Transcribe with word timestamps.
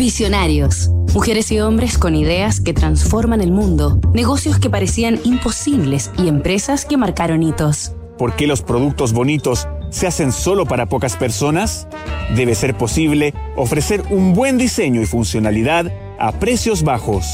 Visionarios. 0.00 0.88
Mujeres 1.12 1.52
y 1.52 1.60
hombres 1.60 1.98
con 1.98 2.14
ideas 2.14 2.58
que 2.58 2.72
transforman 2.72 3.42
el 3.42 3.52
mundo, 3.52 4.00
negocios 4.14 4.58
que 4.58 4.70
parecían 4.70 5.20
imposibles 5.24 6.10
y 6.16 6.26
empresas 6.28 6.86
que 6.86 6.96
marcaron 6.96 7.42
hitos. 7.42 7.92
¿Por 8.16 8.34
qué 8.34 8.46
los 8.46 8.62
productos 8.62 9.12
bonitos 9.12 9.68
se 9.90 10.06
hacen 10.06 10.32
solo 10.32 10.64
para 10.64 10.86
pocas 10.86 11.18
personas? 11.18 11.86
Debe 12.34 12.54
ser 12.54 12.78
posible 12.78 13.34
ofrecer 13.56 14.02
un 14.08 14.32
buen 14.32 14.56
diseño 14.56 15.02
y 15.02 15.06
funcionalidad 15.06 15.92
a 16.18 16.32
precios 16.32 16.82
bajos. 16.82 17.26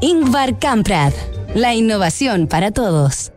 Ingvar 0.00 0.58
Kamprad. 0.58 1.12
La 1.54 1.74
innovación 1.74 2.46
para 2.46 2.70
todos. 2.70 3.32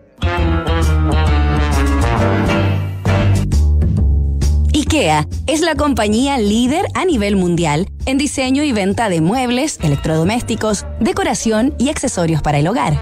Es 5.45 5.61
la 5.61 5.75
compañía 5.75 6.39
líder 6.39 6.87
a 6.95 7.05
nivel 7.05 7.35
mundial 7.35 7.87
en 8.07 8.17
diseño 8.17 8.63
y 8.63 8.71
venta 8.71 9.09
de 9.09 9.21
muebles, 9.21 9.77
electrodomésticos, 9.83 10.87
decoración 10.99 11.75
y 11.77 11.89
accesorios 11.89 12.41
para 12.41 12.57
el 12.57 12.67
hogar. 12.67 12.97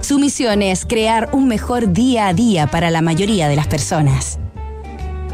Su 0.00 0.18
misión 0.18 0.62
es 0.62 0.84
crear 0.84 1.30
un 1.32 1.46
mejor 1.46 1.92
día 1.92 2.26
a 2.26 2.34
día 2.34 2.66
para 2.66 2.90
la 2.90 3.02
mayoría 3.02 3.46
de 3.46 3.54
las 3.54 3.68
personas. 3.68 4.40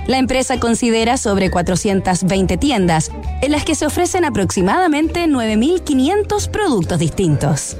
La 0.06 0.18
empresa 0.18 0.60
considera 0.60 1.16
sobre 1.16 1.50
420 1.50 2.58
tiendas, 2.58 3.10
en 3.40 3.50
las 3.50 3.64
que 3.64 3.74
se 3.74 3.86
ofrecen 3.86 4.26
aproximadamente 4.26 5.24
9.500 5.24 6.50
productos 6.50 6.98
distintos. 6.98 7.78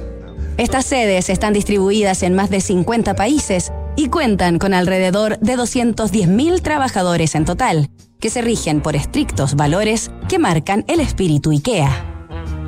Estas 0.57 0.87
sedes 0.87 1.29
están 1.29 1.53
distribuidas 1.53 2.23
en 2.23 2.33
más 2.33 2.49
de 2.49 2.59
50 2.59 3.15
países 3.15 3.71
y 3.95 4.09
cuentan 4.09 4.59
con 4.59 4.73
alrededor 4.73 5.39
de 5.39 5.57
210.000 5.57 6.61
trabajadores 6.61 7.35
en 7.35 7.45
total, 7.45 7.89
que 8.19 8.29
se 8.29 8.41
rigen 8.41 8.81
por 8.81 8.95
estrictos 8.95 9.55
valores 9.55 10.11
que 10.27 10.39
marcan 10.39 10.85
el 10.87 10.99
espíritu 10.99 11.51
IKEA. 11.51 12.05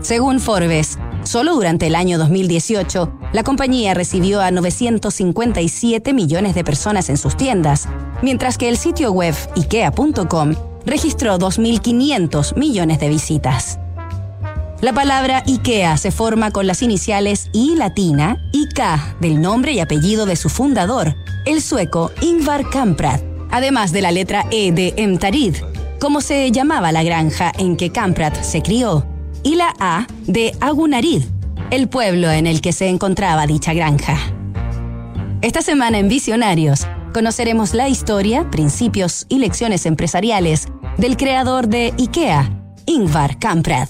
Según 0.02 0.40
Forbes, 0.40 0.98
solo 1.24 1.54
durante 1.54 1.88
el 1.88 1.96
año 1.96 2.18
2018, 2.18 3.20
la 3.34 3.44
compañía 3.44 3.94
recibió 3.94 4.42
a 4.42 4.52
957 4.52 6.14
millones 6.14 6.56
de 6.56 6.64
personas 6.64 7.10
en 7.10 7.18
sus 7.18 7.38
tiendas, 7.38 7.88
mientras 8.22 8.58
que 8.58 8.68
el 8.68 8.78
sitio 8.78 9.12
web 9.12 9.36
ikea.com 9.56 10.56
registró 10.86 11.38
2.500 11.38 12.58
millones 12.58 13.00
de 13.00 13.10
visitas. 13.10 13.80
La 14.82 14.94
palabra 14.94 15.44
IKEA 15.46 15.96
se 15.98 16.10
forma 16.10 16.50
con 16.50 16.66
las 16.66 16.82
iniciales 16.82 17.52
I 17.54 17.76
latina 17.76 18.44
y 18.52 18.68
K 18.68 19.16
del 19.20 19.40
nombre 19.40 19.74
y 19.74 19.80
apellido 19.80 20.26
de 20.26 20.36
su 20.36 20.50
fundador, 20.50 21.16
el 21.46 21.62
sueco 21.62 22.12
Ingvar 22.22 22.68
Kamprad, 22.68 23.22
además 23.52 23.92
de 23.92 24.02
la 24.02 24.12
letra 24.12 24.44
E 24.50 24.72
de 24.72 24.96
Emtarid, 24.98 25.58
como 26.00 26.20
se 26.20 26.50
llamaba 26.50 26.92
la 26.92 27.04
granja 27.04 27.52
en 27.60 27.78
que 27.78 27.92
Kamprad 27.92 28.34
se 28.42 28.64
crió, 28.64 29.06
y 29.44 29.54
la 29.54 29.72
A 29.80 30.08
de 30.26 30.58
Agunarid, 30.62 31.26
el 31.70 31.88
pueblo 31.88 32.32
en 32.32 32.48
el 32.48 32.60
que 32.60 32.74
se 32.74 32.90
encontraba 32.90 33.46
dicha 33.46 33.76
granja. 33.76 34.18
Esta 35.44 35.62
semana 35.62 36.00
en 36.00 36.10
Visionarios 36.10 36.88
conoceremos 37.14 37.76
la 37.76 37.88
historia, 37.88 38.50
principios 38.50 39.28
y 39.30 39.38
lecciones 39.38 39.86
empresariales 39.86 40.70
del 40.98 41.18
creador 41.18 41.68
de 41.68 41.94
IKEA, 42.00 42.50
Ingvar 42.88 43.38
Kamprad. 43.38 43.90